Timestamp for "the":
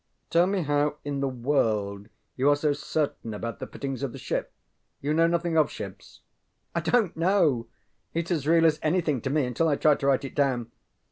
1.19-1.27, 3.59-3.67, 4.13-4.17